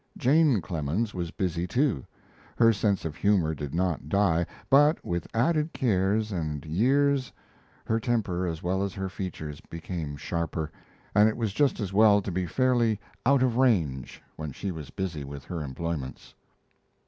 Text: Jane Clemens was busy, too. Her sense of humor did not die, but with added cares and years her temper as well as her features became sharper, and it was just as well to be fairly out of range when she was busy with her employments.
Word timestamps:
Jane 0.17 0.61
Clemens 0.61 1.13
was 1.13 1.29
busy, 1.29 1.67
too. 1.67 2.03
Her 2.55 2.73
sense 2.73 3.05
of 3.05 3.15
humor 3.15 3.53
did 3.53 3.75
not 3.75 4.09
die, 4.09 4.47
but 4.67 5.05
with 5.05 5.27
added 5.31 5.73
cares 5.73 6.31
and 6.31 6.65
years 6.65 7.31
her 7.85 7.99
temper 7.99 8.47
as 8.47 8.63
well 8.63 8.81
as 8.81 8.95
her 8.95 9.09
features 9.09 9.61
became 9.69 10.17
sharper, 10.17 10.71
and 11.13 11.29
it 11.29 11.37
was 11.37 11.53
just 11.53 11.79
as 11.79 11.93
well 11.93 12.19
to 12.19 12.31
be 12.31 12.47
fairly 12.47 12.99
out 13.27 13.43
of 13.43 13.57
range 13.57 14.23
when 14.37 14.51
she 14.51 14.71
was 14.71 14.89
busy 14.89 15.23
with 15.23 15.45
her 15.45 15.61
employments. 15.61 16.33